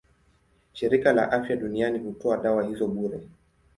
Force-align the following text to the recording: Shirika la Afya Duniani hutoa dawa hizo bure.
Shirika 0.73 1.13
la 1.13 1.25
Afya 1.31 1.55
Duniani 1.55 1.99
hutoa 1.99 2.37
dawa 2.37 2.63
hizo 2.63 2.87
bure. 2.87 3.27